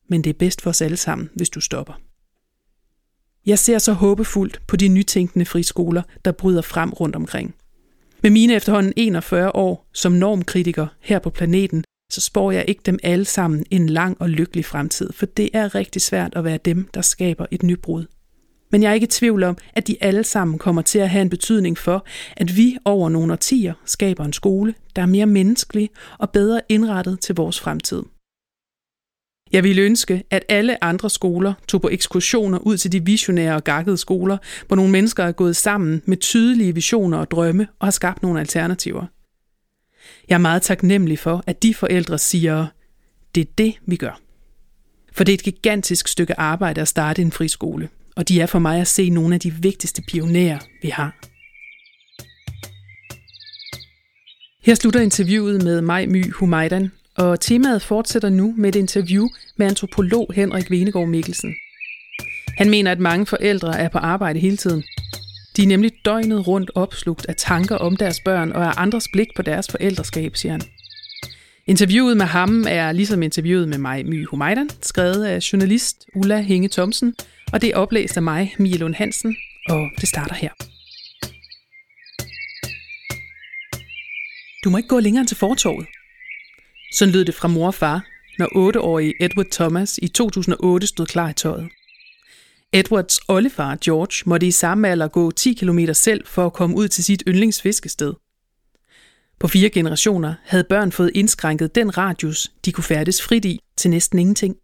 Men 0.09 0.25
det 0.25 0.31
er 0.31 0.39
bedst 0.39 0.63
for 0.63 0.71
os 0.71 0.83
alle 0.83 0.97
sammen, 0.97 1.31
hvis 1.35 1.51
du 1.51 1.61
stopper. 1.61 2.01
Jeg 3.47 3.59
ser 3.59 3.79
så 3.79 3.93
håbefuldt 3.93 4.61
på 4.67 4.77
de 4.77 4.89
nytænkende 4.89 5.47
friskoler, 5.47 6.03
der 6.25 6.33
bryder 6.33 6.63
frem 6.63 6.93
rundt 6.93 7.17
omkring. 7.17 7.55
Med 8.23 8.31
mine 8.31 8.55
efterhånden 8.55 8.93
41 8.97 9.57
år 9.57 9.89
som 9.95 10.13
normkritiker 10.13 10.87
her 11.01 11.19
på 11.19 11.31
planeten, 11.31 11.85
så 12.13 12.21
spår 12.21 12.51
jeg 12.51 12.65
ikke 12.69 12.83
dem 12.87 12.99
alle 13.03 13.25
sammen 13.25 13.65
en 13.71 13.89
lang 13.89 14.17
og 14.21 14.31
lykkelig 14.31 14.65
fremtid, 14.65 15.13
for 15.13 15.27
det 15.27 15.51
er 15.53 15.75
rigtig 15.75 16.03
svært 16.03 16.33
at 16.37 16.45
være 16.45 16.59
dem, 16.65 16.89
der 16.95 17.01
skaber 17.01 17.47
et 17.51 17.63
nybrud. 17.63 18.05
Men 18.73 18.83
jeg 18.83 18.91
er 18.91 18.95
ikke 18.95 19.05
i 19.05 19.11
tvivl 19.11 19.43
om, 19.43 19.57
at 19.73 19.87
de 19.87 19.97
alle 20.01 20.25
sammen 20.25 20.59
kommer 20.59 20.83
til 20.83 20.99
at 20.99 21.11
have 21.11 21.23
en 21.23 21.31
betydning 21.31 21.79
for, 21.79 22.07
at 22.37 22.57
vi 22.57 22.77
over 22.85 23.09
nogle 23.09 23.33
årtier 23.33 23.75
skaber 23.85 24.25
en 24.25 24.33
skole, 24.33 24.75
der 24.97 25.03
er 25.03 25.07
mere 25.07 25.27
menneskelig 25.27 25.91
og 26.19 26.31
bedre 26.31 26.61
indrettet 26.69 27.21
til 27.21 27.35
vores 27.35 27.61
fremtid. 27.61 28.03
Jeg 29.53 29.65
ville 29.65 29.83
ønske, 29.83 30.25
at 30.31 30.45
alle 30.49 30.85
andre 30.85 31.11
skoler 31.11 31.53
tog 31.69 31.81
på 31.81 31.89
ekskursioner 31.89 32.59
ud 32.59 32.77
til 32.77 32.93
de 32.93 33.05
visionære 33.05 33.55
og 33.55 33.65
gakkede 33.65 33.97
skoler, 33.97 34.39
hvor 34.67 34.77
nogle 34.77 34.93
mennesker 34.93 35.25
er 35.25 35.33
gået 35.33 35.57
sammen 35.57 36.03
med 36.05 36.17
tydelige 36.17 36.75
visioner 36.75 37.19
og 37.19 37.31
drømme 37.31 37.67
og 37.79 37.87
har 37.87 37.91
skabt 37.91 38.23
nogle 38.23 38.41
alternativer. 38.41 39.07
Jeg 40.29 40.35
er 40.35 40.39
meget 40.39 40.63
taknemmelig 40.63 41.19
for, 41.19 41.45
at 41.47 41.63
de 41.63 41.75
forældre 41.75 42.19
siger, 42.19 42.67
det 43.35 43.41
er 43.41 43.53
det, 43.59 43.75
vi 43.87 43.97
gør. 43.97 44.21
For 45.13 45.25
det 45.25 45.33
er 45.33 45.37
et 45.37 45.43
gigantisk 45.43 46.09
stykke 46.09 46.41
arbejde 46.41 46.81
at 46.81 46.89
starte 46.89 47.23
en 47.23 47.33
friskole, 47.33 47.89
og 48.17 48.29
de 48.29 48.41
er 48.41 48.47
for 48.47 48.59
mig 48.59 48.81
at 48.81 48.87
se 48.87 49.11
nogle 49.11 49.35
af 49.35 49.41
de 49.41 49.55
vigtigste 49.55 50.03
pionerer, 50.09 50.59
vi 50.83 50.89
har. 50.89 51.17
Her 54.63 54.75
slutter 54.75 55.01
interviewet 55.01 55.63
med 55.63 55.81
mig, 55.81 56.09
My 56.09 56.33
Humaidan, 56.33 56.91
og 57.17 57.41
temaet 57.41 57.83
fortsætter 57.83 58.29
nu 58.29 58.55
med 58.57 58.69
et 58.69 58.79
interview 58.79 59.29
med 59.57 59.67
antropolog 59.67 60.33
Henrik 60.35 60.71
Venegård 60.71 61.09
Mikkelsen. 61.09 61.55
Han 62.59 62.71
mener, 62.71 62.91
at 62.93 63.01
mange 63.01 63.27
forældre 63.27 63.79
er 63.79 63.89
på 63.89 63.99
arbejde 63.99 64.39
hele 64.39 64.57
tiden. 64.57 64.85
De 65.57 65.63
er 65.63 65.67
nemlig 65.67 65.93
døgnet 66.05 66.47
rundt 66.47 66.71
opslugt 66.75 67.27
af 67.29 67.35
tanker 67.37 67.77
om 67.77 67.97
deres 67.97 68.21
børn 68.21 68.53
og 68.53 68.65
af 68.65 68.73
andres 68.77 69.09
blik 69.13 69.29
på 69.37 69.43
deres 69.43 69.69
forældreskab, 69.71 70.37
siger 70.37 70.53
han. 70.53 70.63
Interviewet 71.67 72.17
med 72.17 72.27
ham 72.27 72.65
er 72.69 72.93
ligesom 72.93 73.23
interviewet 73.23 73.69
med 73.69 73.79
mig, 73.79 74.07
My 74.07 74.27
Humaidan, 74.27 74.71
skrevet 74.83 75.25
af 75.25 75.53
journalist 75.53 76.07
Ulla 76.15 76.41
Hinge 76.41 76.69
Thomsen, 76.69 77.15
og 77.53 77.63
det 77.63 77.71
er 77.71 77.77
oplæst 77.77 78.17
af 78.17 78.23
mig, 78.23 78.55
Mie 78.59 78.77
Lund 78.77 78.95
Hansen, 78.95 79.37
og 79.69 79.91
det 80.01 80.09
starter 80.09 80.35
her. 80.35 80.51
Du 84.65 84.71
må 84.71 84.77
ikke 84.77 84.89
gå 84.89 84.99
længere 84.99 85.21
end 85.21 85.29
til 85.29 85.37
fortorvet. 85.37 85.87
Sådan 86.97 87.13
lød 87.13 87.25
det 87.25 87.35
fra 87.35 87.49
mor 87.49 87.67
og 87.67 87.75
far, 87.75 88.07
når 88.39 88.71
8-årige 88.71 89.25
Edward 89.25 89.47
Thomas 89.53 89.99
i 90.03 90.09
2008 90.09 90.87
stod 90.87 91.07
klar 91.07 91.31
i 91.31 91.33
tøjet. 91.33 91.69
Edwards 92.73 93.21
oldefar 93.29 93.79
George 93.85 94.23
måtte 94.27 94.47
i 94.47 94.51
samme 94.51 94.89
alder 94.89 95.09
gå 95.09 95.31
10 95.31 95.53
km 95.53 95.79
selv 95.93 96.27
for 96.27 96.47
at 96.47 96.53
komme 96.53 96.77
ud 96.77 96.89
til 96.89 97.05
sit 97.05 97.23
yndlingsfiskested. 97.29 98.15
På 99.41 99.49
fire 99.49 99.71
generationer 99.71 100.35
havde 100.45 100.65
børn 100.65 100.93
fået 100.93 101.11
indskrænket 101.15 101.75
den 101.75 101.99
radius, 101.99 102.53
de 102.65 102.73
kunne 102.73 102.85
færdes 102.85 103.23
frit 103.23 103.45
i, 103.45 103.61
til 103.77 103.91
næsten 103.91 104.19
ingenting. 104.19 104.57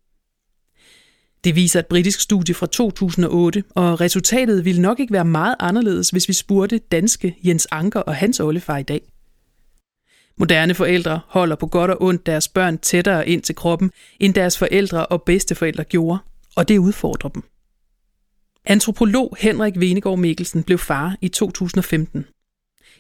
Det 1.45 1.57
viser 1.57 1.81
et 1.81 1.87
britisk 1.87 2.21
studie 2.21 2.55
fra 2.55 2.67
2008, 2.67 3.65
og 3.71 4.01
resultatet 4.01 4.65
ville 4.65 4.83
nok 4.83 5.01
ikke 5.01 5.13
være 5.13 5.25
meget 5.25 5.55
anderledes, 5.61 6.11
hvis 6.11 6.29
vi 6.29 6.33
spurgte 6.33 6.79
danske 6.79 7.37
Jens 7.45 7.67
Anker 7.71 8.01
og 8.01 8.17
hans 8.17 8.41
oldefar 8.41 8.79
i 8.79 8.83
dag. 8.83 9.12
Moderne 10.37 10.75
forældre 10.75 11.21
holder 11.27 11.57
på 11.57 11.67
godt 11.67 11.91
og 11.91 12.03
ondt 12.03 12.27
deres 12.27 12.49
børn 12.49 12.79
tættere 12.79 13.29
ind 13.29 13.43
til 13.43 13.55
kroppen, 13.55 13.91
end 14.21 14.35
deres 14.35 14.59
forældre 14.59 15.07
og 15.07 15.23
bedsteforældre 15.23 15.85
gjorde, 15.85 16.19
og 16.57 16.69
det 16.69 16.79
udfordrer 16.79 17.31
dem. 17.31 17.43
Antropolog 18.65 19.37
Henrik 19.41 19.81
Venegård 19.81 20.19
Mikkelsen 20.19 20.63
blev 20.63 20.79
far 20.79 21.17
i 21.21 21.29
2015. 21.29 22.27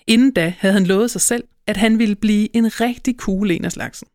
Inden 0.07 0.33
da 0.33 0.55
havde 0.59 0.75
han 0.75 0.85
lovet 0.85 1.11
sig 1.11 1.21
selv, 1.21 1.45
at 1.67 1.77
han 1.77 1.99
ville 1.99 2.15
blive 2.15 2.57
en 2.57 2.81
rigtig 2.81 3.15
cool 3.19 3.51
en 3.51 3.65
af 3.65 3.73
slagsen. 3.73 4.09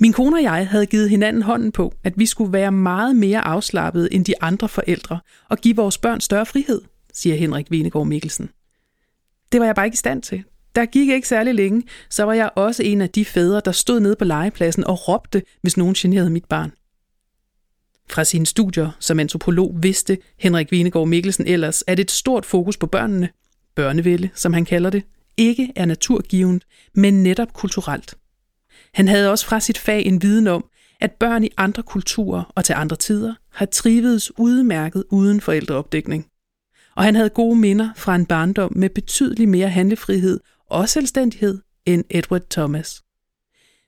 Min 0.00 0.12
kone 0.12 0.36
og 0.36 0.42
jeg 0.42 0.68
havde 0.68 0.86
givet 0.86 1.10
hinanden 1.10 1.42
hånden 1.42 1.72
på, 1.72 1.94
at 2.04 2.12
vi 2.16 2.26
skulle 2.26 2.52
være 2.52 2.72
meget 2.72 3.16
mere 3.16 3.40
afslappede 3.40 4.12
end 4.12 4.24
de 4.24 4.42
andre 4.42 4.68
forældre 4.68 5.20
og 5.48 5.58
give 5.58 5.76
vores 5.76 5.98
børn 5.98 6.20
større 6.20 6.46
frihed, 6.46 6.82
siger 7.12 7.36
Henrik 7.36 7.70
Venegård 7.70 8.06
Mikkelsen. 8.06 8.50
Det 9.52 9.60
var 9.60 9.66
jeg 9.66 9.74
bare 9.74 9.86
ikke 9.86 9.94
i 9.94 9.96
stand 9.96 10.22
til. 10.22 10.44
Der 10.78 10.86
gik 10.86 11.08
ikke 11.08 11.28
særlig 11.28 11.54
længe, 11.54 11.82
så 12.10 12.24
var 12.24 12.32
jeg 12.32 12.50
også 12.56 12.82
en 12.82 13.00
af 13.00 13.10
de 13.10 13.24
fædre, 13.24 13.62
der 13.64 13.72
stod 13.72 14.00
nede 14.00 14.16
på 14.16 14.24
legepladsen 14.24 14.84
og 14.84 15.08
råbte, 15.08 15.42
hvis 15.62 15.76
nogen 15.76 15.94
generede 15.94 16.30
mit 16.30 16.44
barn. 16.44 16.72
Fra 18.10 18.24
sine 18.24 18.46
studier 18.46 18.90
som 19.00 19.20
antropolog 19.20 19.76
vidste 19.82 20.18
Henrik 20.38 20.72
Vinegård 20.72 21.08
Mikkelsen 21.08 21.46
ellers, 21.46 21.84
at 21.86 22.00
et 22.00 22.10
stort 22.10 22.46
fokus 22.46 22.76
på 22.76 22.86
børnene, 22.86 23.28
børnevælde, 23.74 24.30
som 24.34 24.52
han 24.52 24.64
kalder 24.64 24.90
det, 24.90 25.02
ikke 25.36 25.72
er 25.76 25.84
naturgivet, 25.84 26.64
men 26.94 27.22
netop 27.22 27.52
kulturelt. 27.52 28.14
Han 28.94 29.08
havde 29.08 29.30
også 29.30 29.46
fra 29.46 29.60
sit 29.60 29.78
fag 29.78 30.06
en 30.06 30.22
viden 30.22 30.46
om, 30.46 30.64
at 31.00 31.12
børn 31.12 31.44
i 31.44 31.50
andre 31.56 31.82
kulturer 31.82 32.52
og 32.54 32.64
til 32.64 32.72
andre 32.72 32.96
tider 32.96 33.34
har 33.52 33.66
trivedes 33.66 34.38
udmærket 34.38 35.04
uden 35.10 35.40
forældreopdækning. 35.40 36.26
Og 36.96 37.04
han 37.04 37.14
havde 37.14 37.30
gode 37.30 37.56
minder 37.56 37.90
fra 37.96 38.14
en 38.14 38.26
barndom 38.26 38.72
med 38.76 38.90
betydelig 38.90 39.48
mere 39.48 39.68
handlefrihed 39.68 40.40
og 40.70 40.88
selvstændighed 40.88 41.58
end 41.86 42.04
Edward 42.10 42.42
Thomas. 42.50 43.02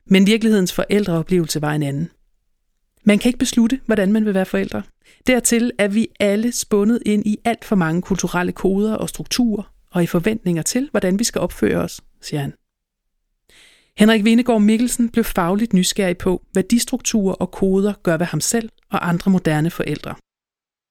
Men 0.07 0.27
virkelighedens 0.27 0.73
forældreoplevelse 0.73 1.63
var 1.63 1.73
en 1.73 1.83
anden. 1.83 2.11
Man 3.05 3.19
kan 3.19 3.29
ikke 3.29 3.39
beslutte, 3.39 3.81
hvordan 3.87 4.13
man 4.13 4.25
vil 4.25 4.35
være 4.35 4.47
forældre. 4.47 4.83
Dertil 5.27 5.73
er 5.79 5.89
vi 5.89 6.09
alle 6.21 6.53
spundet 6.53 7.03
ind 7.07 7.27
i 7.27 7.39
alt 7.45 7.65
for 7.65 7.77
mange 7.77 8.03
kulturelle 8.03 8.53
koder 8.53 8.95
og 8.95 9.09
strukturer, 9.09 9.73
og 9.91 10.03
i 10.03 10.07
forventninger 10.07 10.63
til, 10.63 10.89
hvordan 10.91 11.19
vi 11.19 11.25
skal 11.25 11.41
opføre 11.41 11.79
os, 11.79 12.01
siger 12.21 12.41
han. 12.41 12.55
Henrik 13.97 14.25
Venegård 14.25 14.63
Mikkelsen 14.63 15.09
blev 15.09 15.25
fagligt 15.25 15.73
nysgerrig 15.73 16.19
på, 16.19 16.43
hvad 16.53 16.63
de 16.63 16.81
strukturer 16.81 17.35
og 17.35 17.51
koder 17.51 17.93
gør 18.03 18.17
ved 18.17 18.27
ham 18.27 18.41
selv 18.41 18.69
og 18.91 19.09
andre 19.09 19.31
moderne 19.31 19.71
forældre. 19.71 20.15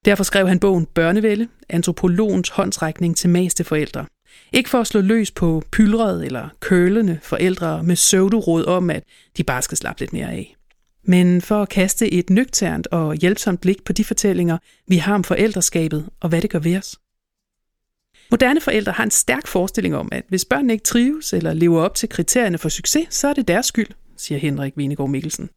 Derfor 0.04 0.24
skrev 0.24 0.48
han 0.48 0.60
bogen 0.60 0.86
Børnevælde, 0.86 1.48
antropologens 1.68 2.48
håndsrækning 2.48 3.16
til 3.16 3.30
maste 3.30 3.64
forældre. 3.64 4.06
Ikke 4.52 4.70
for 4.70 4.80
at 4.80 4.86
slå 4.86 5.00
løs 5.00 5.30
på 5.30 5.62
pylrede 5.72 6.26
eller 6.26 6.48
kølende 6.60 7.18
forældre 7.22 7.82
med 7.82 7.96
søvduråd 7.96 8.64
om, 8.64 8.90
at 8.90 9.04
de 9.36 9.44
bare 9.44 9.62
skal 9.62 9.78
slappe 9.78 10.00
lidt 10.00 10.12
mere 10.12 10.30
af. 10.30 10.56
Men 11.04 11.42
for 11.42 11.62
at 11.62 11.68
kaste 11.68 12.12
et 12.12 12.30
nøgternt 12.30 12.86
og 12.86 13.14
hjælpsomt 13.14 13.60
blik 13.60 13.84
på 13.84 13.92
de 13.92 14.04
fortællinger, 14.04 14.58
vi 14.88 14.96
har 14.96 15.14
om 15.14 15.24
forældreskabet 15.24 16.08
og 16.20 16.28
hvad 16.28 16.42
det 16.42 16.50
gør 16.50 16.58
ved 16.58 16.76
os. 16.76 16.96
Moderne 18.30 18.60
forældre 18.60 18.92
har 18.92 19.04
en 19.04 19.10
stærk 19.10 19.46
forestilling 19.46 19.96
om, 19.96 20.08
at 20.12 20.24
hvis 20.28 20.44
børnene 20.44 20.72
ikke 20.72 20.84
trives 20.84 21.32
eller 21.32 21.52
lever 21.52 21.82
op 21.82 21.94
til 21.94 22.08
kriterierne 22.08 22.58
for 22.58 22.68
succes, 22.68 23.06
så 23.10 23.28
er 23.28 23.32
det 23.32 23.48
deres 23.48 23.66
skyld, 23.66 23.88
siger 24.16 24.38
Henrik 24.38 24.72
Venegård 24.76 25.10
Mikkelsen. 25.10 25.50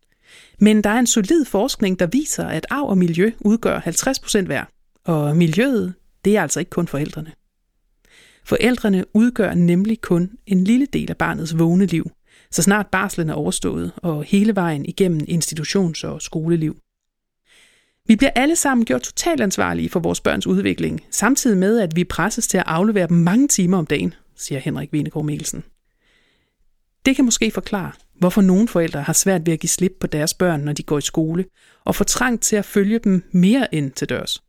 Men 0.60 0.84
der 0.84 0.90
er 0.90 1.00
en 1.00 1.08
solid 1.08 1.46
forskning, 1.46 2.00
der 2.00 2.06
viser, 2.06 2.48
at 2.48 2.66
arv 2.70 2.90
og 2.90 2.98
miljø 2.98 3.32
udgør 3.40 3.80
50% 3.80 4.46
hver, 4.46 4.64
og 5.06 5.38
miljøet, 5.38 5.94
det 6.26 6.38
er 6.38 6.42
altså 6.42 6.60
ikke 6.60 6.70
kun 6.70 6.88
forældrene. 6.88 7.32
Forældrene 8.46 9.06
udgør 9.16 9.54
nemlig 9.54 10.02
kun 10.02 10.32
en 10.46 10.64
lille 10.64 10.86
del 10.86 11.10
af 11.10 11.18
barnets 11.18 11.60
vågne 11.60 11.86
liv, 11.86 12.12
så 12.52 12.62
snart 12.62 12.88
barslen 12.88 13.30
er 13.30 13.34
overstået 13.34 13.92
og 13.96 14.24
hele 14.24 14.56
vejen 14.56 14.86
igennem 14.86 15.22
institutions- 15.30 16.04
og 16.04 16.22
skoleliv. 16.22 16.78
Vi 18.08 18.16
bliver 18.16 18.32
alle 18.36 18.56
sammen 18.56 18.86
gjort 18.86 19.02
totalt 19.02 19.42
ansvarlige 19.42 19.90
for 19.90 20.00
vores 20.00 20.22
børns 20.22 20.48
udvikling, 20.48 21.02
samtidig 21.12 21.58
med, 21.58 21.80
at 21.80 21.96
vi 21.96 22.04
presses 22.04 22.48
til 22.48 22.58
at 22.58 22.64
aflevere 22.68 23.08
dem 23.08 23.18
mange 23.18 23.48
timer 23.48 23.78
om 23.78 23.86
dagen, 23.86 24.14
siger 24.36 24.60
Henrik 24.60 24.94
Venegård 24.94 25.26
Mikkelsen. 25.26 25.64
Det 27.06 27.16
kan 27.16 27.26
måske 27.26 27.52
forklare, 27.52 27.92
hvorfor 28.20 28.42
nogle 28.42 28.68
forældre 28.68 29.02
har 29.02 29.14
svært 29.14 29.46
ved 29.46 29.54
at 29.54 29.60
give 29.60 29.70
slip 29.70 29.92
på 30.00 30.08
deres 30.08 30.34
børn, 30.34 30.62
når 30.62 30.74
de 30.74 30.84
går 30.84 30.98
i 30.98 31.02
skole, 31.02 31.46
og 31.86 31.96
får 31.96 32.06
trang 32.06 32.42
til 32.42 32.56
at 32.56 32.66
følge 32.66 33.00
dem 33.00 33.24
mere 33.32 33.68
ind 33.72 33.92
til 33.92 34.10
dørs. 34.10 34.44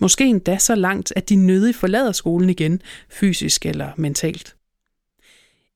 Måske 0.00 0.24
endda 0.24 0.58
så 0.58 0.74
langt, 0.74 1.12
at 1.16 1.28
de 1.28 1.36
nødig 1.36 1.74
forlader 1.74 2.12
skolen 2.12 2.50
igen, 2.50 2.82
fysisk 3.10 3.66
eller 3.66 3.92
mentalt. 3.96 4.56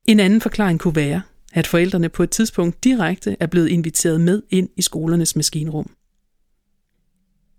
En 0.05 0.21
anden 0.21 0.41
forklaring 0.41 0.81
kunne 0.81 0.97
være, 0.97 1.23
at 1.52 1.67
forældrene 1.67 2.09
på 2.09 2.23
et 2.23 2.31
tidspunkt 2.31 2.85
direkte 2.85 3.37
er 3.41 3.47
blevet 3.47 3.69
inviteret 3.69 4.21
med 4.21 4.43
ind 4.50 4.69
i 4.76 4.83
skolernes 4.83 5.37
maskinrum. 5.37 5.91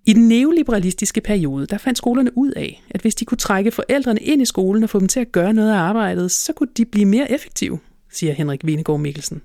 I 0.05 0.13
den 0.13 0.27
neoliberalistiske 0.27 1.21
periode, 1.21 1.65
der 1.67 1.77
fandt 1.77 1.97
skolerne 1.97 2.37
ud 2.37 2.51
af, 2.51 2.83
at 2.89 3.01
hvis 3.01 3.15
de 3.15 3.25
kunne 3.25 3.37
trække 3.37 3.71
forældrene 3.71 4.19
ind 4.19 4.41
i 4.41 4.45
skolen 4.45 4.83
og 4.83 4.89
få 4.89 4.99
dem 4.99 5.07
til 5.07 5.19
at 5.19 5.31
gøre 5.31 5.53
noget 5.53 5.71
af 5.71 5.77
arbejdet, 5.77 6.31
så 6.31 6.53
kunne 6.53 6.69
de 6.77 6.85
blive 6.85 7.05
mere 7.05 7.31
effektive, 7.31 7.79
siger 8.11 8.33
Henrik 8.33 8.65
Venegård 8.65 8.99
Mikkelsen. 8.99 9.41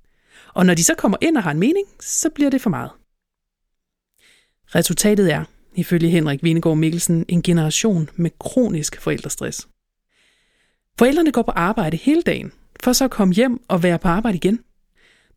Og 0.55 0.67
når 0.67 0.75
de 0.75 0.85
så 0.85 0.95
kommer 0.95 1.19
ind 1.21 1.37
og 1.37 1.43
har 1.43 1.51
en 1.51 1.59
mening, 1.59 1.87
så 2.01 2.31
bliver 2.31 2.51
det 2.51 2.61
for 2.61 2.71
meget. 2.71 2.91
Resultatet 4.75 5.33
er, 5.33 5.45
ifølge 5.79 6.11
Henrik 6.11 6.43
Venegård 6.43 6.77
Mikkelsen, 6.77 7.25
en 7.29 7.43
generation 7.43 8.11
med 8.17 8.31
kronisk 8.41 9.01
forældrestress. 9.01 9.69
Forældrene 10.99 11.33
går 11.33 11.43
på 11.43 11.51
arbejde 11.51 11.97
hele 11.97 12.23
dagen, 12.23 12.53
for 12.83 12.93
så 12.93 13.05
at 13.05 13.11
komme 13.11 13.35
hjem 13.35 13.61
og 13.69 13.83
være 13.83 13.99
på 13.99 14.09
arbejde 14.09 14.37
igen. 14.37 14.61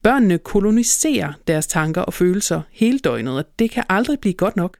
Børnene 0.03 0.37
koloniserer 0.37 1.33
deres 1.47 1.67
tanker 1.67 2.01
og 2.01 2.13
følelser 2.13 2.61
hele 2.71 2.99
døgnet, 2.99 3.37
og 3.37 3.59
det 3.59 3.71
kan 3.71 3.83
aldrig 3.89 4.19
blive 4.19 4.33
godt 4.33 4.55
nok. 4.55 4.77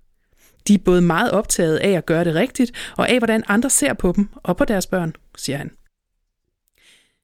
De 0.68 0.74
er 0.74 0.78
både 0.86 1.02
meget 1.02 1.32
optaget 1.32 1.78
af 1.78 1.92
at 1.92 2.06
gøre 2.06 2.24
det 2.24 2.36
rigtigt, 2.36 2.72
og 2.98 3.10
af 3.10 3.18
hvordan 3.18 3.44
andre 3.48 3.70
ser 3.70 3.94
på 3.94 4.14
dem 4.16 4.28
og 4.36 4.58
på 4.58 4.66
deres 4.66 4.88
børn, 4.88 5.14
siger 5.38 5.58
han. 5.58 5.72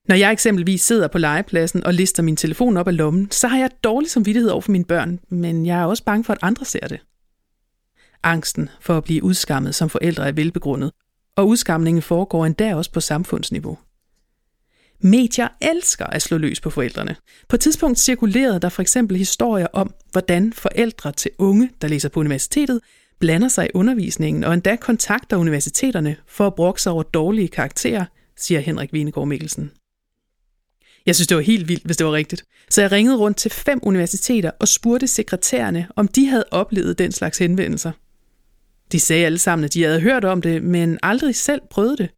Når 0.08 0.15
jeg 0.15 0.32
eksempelvis 0.32 0.82
sidder 0.82 1.08
på 1.08 1.17
legepladsen 1.17 1.84
og 1.84 1.94
lister 1.94 2.24
min 2.24 2.36
telefon 2.36 2.77
op 2.77 2.88
af 2.88 2.98
lommen, 2.98 3.32
så 3.32 3.48
har 3.48 3.60
jeg 3.60 3.70
dårlig 3.84 4.10
samvittighed 4.10 4.50
over 4.50 4.62
for 4.62 4.72
mine 4.72 4.86
børn, 4.86 5.20
men 5.29 5.65
jeg 5.65 5.79
er 5.79 5.86
også 5.86 6.03
bange 6.03 6.24
for, 6.24 6.34
at 6.34 6.39
andre 6.41 6.65
ser 6.65 6.88
det. 6.88 7.00
Angsten 8.27 8.69
for 8.81 8.98
at 8.98 9.03
blive 9.03 9.24
udskammet 9.24 9.75
som 9.75 9.89
forældre 9.89 10.27
er 10.27 10.31
velbegrundet, 10.31 10.91
og 11.36 11.48
udskamningen 11.48 12.01
foregår 12.01 12.46
endda 12.46 12.75
også 12.75 12.91
på 12.91 13.00
samfundsniveau. 13.00 13.77
Medier 15.01 15.48
elsker 15.62 16.05
at 16.05 16.22
slå 16.22 16.38
løs 16.38 16.60
på 16.60 16.69
forældrene. 16.69 17.15
På 17.50 17.55
et 17.55 17.60
tidspunkt 17.60 18.00
cirkulerede 18.00 18.60
der 18.60 18.69
for 18.69 18.81
eksempel 18.81 19.17
historier 19.17 19.67
om, 19.74 19.93
hvordan 20.12 20.53
forældre 20.53 21.12
til 21.12 21.31
unge, 21.38 21.72
der 21.81 21.88
læser 21.88 22.10
på 22.10 22.19
universitetet, 22.19 22.79
blander 23.19 23.48
sig 23.48 23.65
i 23.65 23.69
undervisningen 23.74 24.43
og 24.43 24.53
endda 24.53 24.75
kontakter 24.75 25.38
universiteterne 25.38 26.15
for 26.27 26.48
at 26.48 26.55
brokke 26.55 26.81
sig 26.81 26.91
over 26.91 27.03
dårlige 27.03 27.48
karakterer, 27.48 28.05
siger 28.38 28.60
Henrik 28.60 28.93
Venegård 28.93 29.27
Mikkelsen. 29.27 29.72
Jeg 31.05 31.15
synes, 31.15 31.27
det 31.27 31.38
var 31.38 31.43
helt 31.43 31.67
vildt, 31.67 31.86
hvis 31.86 31.98
det 31.98 32.05
var 32.05 32.13
rigtigt. 32.13 32.43
Så 32.69 32.81
jeg 32.81 32.91
ringede 32.91 33.17
rundt 33.17 33.38
til 33.38 33.51
fem 33.51 33.79
universiteter 33.84 34.51
og 34.60 34.67
spurgte 34.67 35.07
sekretærerne, 35.07 35.88
om 35.96 36.07
de 36.07 36.27
havde 36.27 36.46
oplevet 36.51 37.00
den 37.00 37.12
slags 37.12 37.38
henvendelser. 37.38 37.91
De 38.91 39.00
sagde 39.00 39.25
alle 39.25 39.38
sammen, 39.38 39.65
at 39.65 39.74
de 39.74 39.84
havde 39.84 40.01
hørt 40.01 40.25
om 40.25 40.41
det, 40.41 40.63
men 40.63 41.00
aldrig 41.03 41.36
selv 41.36 41.62
prøvet 41.70 41.98
det. 41.98 42.10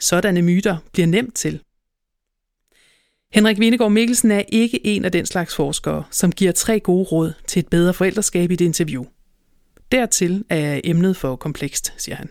Sådanne 0.00 0.42
myter 0.42 0.76
bliver 0.92 1.06
nemt 1.06 1.34
til. 1.34 1.62
Henrik 3.32 3.58
Vinegård 3.58 3.92
Mikkelsen 3.92 4.30
er 4.30 4.42
ikke 4.48 4.86
en 4.86 5.04
af 5.04 5.12
den 5.12 5.26
slags 5.26 5.54
forskere, 5.54 6.04
som 6.10 6.32
giver 6.32 6.52
tre 6.52 6.80
gode 6.80 7.04
råd 7.04 7.32
til 7.46 7.60
et 7.60 7.68
bedre 7.68 7.94
forældreskab 7.94 8.50
i 8.50 8.54
et 8.54 8.60
interview. 8.60 9.04
Dertil 9.92 10.44
er 10.48 10.80
emnet 10.84 11.16
for 11.16 11.36
komplekst, 11.36 11.94
siger 11.96 12.16
han. 12.16 12.30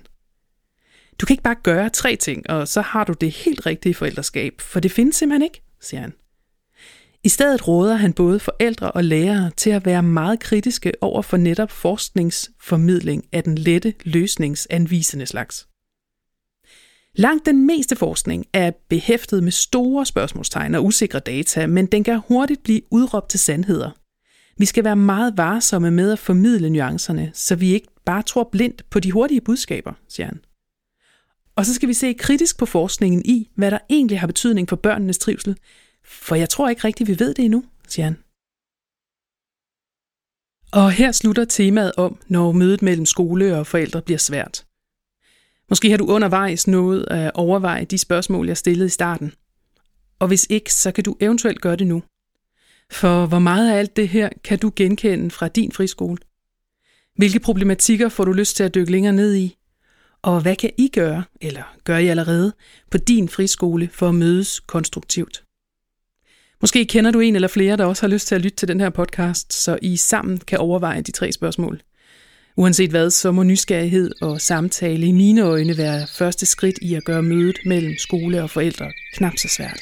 Du 1.22 1.26
kan 1.26 1.34
ikke 1.34 1.44
bare 1.44 1.56
gøre 1.64 1.90
tre 1.90 2.16
ting, 2.16 2.50
og 2.50 2.68
så 2.68 2.82
har 2.82 3.04
du 3.04 3.14
det 3.14 3.32
helt 3.32 3.66
rigtige 3.66 3.94
forældreskab, 3.94 4.62
for 4.62 4.80
det 4.80 4.92
findes 4.92 5.16
simpelthen 5.16 5.44
ikke, 5.44 5.62
siger 5.82 6.02
han. 6.02 6.14
I 7.28 7.30
stedet 7.30 7.68
råder 7.68 7.96
han 7.96 8.14
både 8.14 8.40
forældre 8.40 8.92
og 8.92 9.04
lærere 9.04 9.52
til 9.58 9.70
at 9.70 9.86
være 9.86 10.04
meget 10.04 10.40
kritiske 10.40 10.94
over 11.02 11.22
for 11.22 11.38
netop 11.38 11.72
forskningsformidling 11.72 13.24
af 13.32 13.44
den 13.44 13.58
lette 13.58 13.94
løsningsanvisende 14.06 15.26
slags. 15.26 15.68
Langt 17.16 17.46
den 17.46 17.66
meste 17.66 17.96
forskning 17.96 18.46
er 18.54 18.72
behæftet 18.90 19.44
med 19.44 19.52
store 19.52 20.06
spørgsmålstegn 20.06 20.76
og 20.76 20.86
usikre 20.86 21.20
data, 21.20 21.68
men 21.68 21.86
den 21.86 22.04
kan 22.04 22.22
hurtigt 22.28 22.64
blive 22.64 22.82
udråbt 22.92 23.30
til 23.30 23.40
sandheder. 23.40 23.92
Vi 24.58 24.66
skal 24.66 24.84
være 24.84 24.96
meget 24.96 25.38
varsomme 25.38 25.92
med 25.92 26.12
at 26.12 26.20
formidle 26.20 26.70
nuancerne, 26.70 27.32
så 27.34 27.56
vi 27.56 27.74
ikke 27.74 27.88
bare 28.06 28.24
tror 28.24 28.50
blindt 28.52 28.90
på 28.90 29.00
de 29.00 29.12
hurtige 29.12 29.42
budskaber, 29.42 29.94
siger 30.10 30.28
han. 30.28 30.40
Og 31.56 31.66
så 31.66 31.74
skal 31.74 31.90
vi 31.90 31.94
se 31.94 32.14
kritisk 32.14 32.58
på 32.58 32.66
forskningen 32.66 33.26
i, 33.26 33.50
hvad 33.56 33.72
der 33.72 33.80
egentlig 33.90 34.20
har 34.20 34.28
betydning 34.28 34.70
for 34.70 34.76
børnenes 34.76 35.18
trivsel, 35.18 35.58
for 36.08 36.36
jeg 36.36 36.50
tror 36.50 36.70
ikke 36.70 36.84
rigtigt, 36.84 37.10
vi 37.10 37.20
ved 37.20 37.34
det 37.34 37.46
endnu, 37.46 37.64
siger 37.88 38.06
han. 38.06 38.18
Og 40.72 40.92
her 40.92 41.12
slutter 41.12 41.46
temaet 41.46 41.92
om, 41.98 42.20
når 42.28 42.52
mødet 42.52 42.82
mellem 42.82 43.06
skole 43.06 43.58
og 43.58 43.68
forældre 43.68 44.02
bliver 44.02 44.18
svært. 44.18 44.66
Måske 45.70 45.90
har 45.90 45.98
du 45.98 46.06
undervejs 46.06 46.68
nået 46.68 47.06
at 47.12 47.32
overveje 47.34 47.86
de 47.86 47.98
spørgsmål, 47.98 48.48
jeg 48.48 48.58
stillede 48.58 48.86
i 48.86 48.90
starten. 48.90 49.34
Og 50.20 50.28
hvis 50.28 50.48
ikke, 50.50 50.74
så 50.74 50.92
kan 50.92 51.04
du 51.04 51.16
eventuelt 51.20 51.62
gøre 51.62 51.76
det 51.76 51.88
nu. 51.88 52.04
For 52.92 53.26
hvor 53.26 53.40
meget 53.40 53.72
af 53.72 53.78
alt 53.78 53.96
det 53.96 54.10
her 54.10 54.30
kan 54.44 54.60
du 54.60 54.72
genkende 54.76 55.32
fra 55.32 55.48
din 55.48 55.72
friskole? 55.72 56.18
Hvilke 57.16 57.40
problematikker 57.40 58.10
får 58.10 58.26
du 58.26 58.32
lyst 58.32 58.56
til 58.56 58.64
at 58.64 58.76
dykke 58.76 58.92
længere 58.92 59.14
ned 59.14 59.36
i? 59.36 59.58
Og 60.22 60.42
hvad 60.42 60.56
kan 60.56 60.72
I 60.78 60.88
gøre, 60.88 61.24
eller 61.42 61.76
gør 61.84 61.98
I 61.98 62.08
allerede, 62.08 62.54
på 62.92 62.98
din 62.98 63.30
friskole 63.30 63.90
for 63.94 64.10
at 64.10 64.16
mødes 64.16 64.60
konstruktivt? 64.60 65.47
Måske 66.62 66.86
kender 66.86 67.12
du 67.12 67.20
en 67.20 67.36
eller 67.36 67.48
flere, 67.48 67.78
der 67.78 67.86
også 67.86 68.04
har 68.04 68.08
lyst 68.08 68.28
til 68.28 68.36
at 68.36 68.42
lytte 68.42 68.58
til 68.58 68.68
den 68.68 68.80
her 68.80 68.90
podcast, 68.90 69.54
så 69.54 69.78
I 69.82 69.98
sammen 69.98 70.38
kan 70.38 70.60
overveje 70.60 71.02
de 71.02 71.12
tre 71.12 71.32
spørgsmål. 71.32 71.82
Uanset 72.56 72.90
hvad, 72.90 73.10
så 73.12 73.32
må 73.32 73.44
nysgerrighed 73.44 74.12
og 74.22 74.42
samtale 74.42 75.06
i 75.08 75.12
mine 75.12 75.42
øjne 75.42 75.78
være 75.78 76.08
første 76.08 76.46
skridt 76.46 76.80
i 76.82 76.94
at 76.94 77.04
gøre 77.04 77.24
mødet 77.24 77.58
mellem 77.66 77.94
skole 77.98 78.44
og 78.44 78.50
forældre 78.50 78.92
knap 79.14 79.38
så 79.38 79.48
svært. 79.48 79.82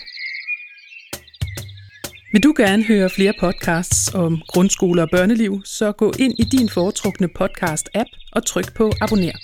Vil 2.33 2.43
du 2.43 2.53
gerne 2.57 2.83
høre 2.83 3.09
flere 3.09 3.33
podcasts 3.39 4.13
om 4.13 4.41
grundskole 4.47 5.01
og 5.01 5.09
børneliv, 5.09 5.61
så 5.65 5.91
gå 5.91 6.13
ind 6.19 6.33
i 6.39 6.43
din 6.43 6.69
foretrukne 6.69 7.29
podcast-app 7.39 8.29
og 8.31 8.45
tryk 8.45 8.75
på 8.75 8.91
abonner. 9.01 9.37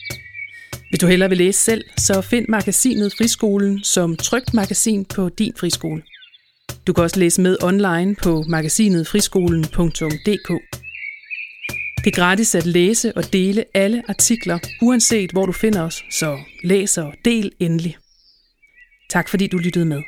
Hvis 0.90 1.00
du 1.00 1.08
hellere 1.08 1.30
vil 1.30 1.38
læse 1.38 1.60
selv, 1.60 1.84
så 1.98 2.22
find 2.22 2.46
magasinet 2.50 3.14
Friskolen 3.18 3.84
som 3.84 4.16
trygt 4.16 4.54
magasin 4.54 5.06
på 5.06 5.30
din 5.30 5.54
friskole. 5.60 6.02
Du 6.88 6.94
kan 6.94 7.04
også 7.04 7.20
læse 7.20 7.42
med 7.42 7.58
online 7.64 8.16
på 8.16 8.44
magasinet 8.50 9.08
friskolen.dk. 9.08 10.50
Det 12.04 12.08
er 12.08 12.16
gratis 12.16 12.56
at 12.56 12.66
læse 12.66 13.18
og 13.18 13.34
dele 13.34 13.66
alle 13.74 14.04
artikler, 14.10 14.60
uanset 14.82 15.32
hvor 15.32 15.46
du 15.46 15.52
finder 15.52 15.82
os, 15.82 16.04
så 16.12 16.40
læs 16.64 16.98
og 16.98 17.14
del 17.26 17.52
endelig. 17.60 17.98
Tak 19.10 19.30
fordi 19.30 19.48
du 19.48 19.58
lyttede 19.58 19.86
med. 19.86 20.02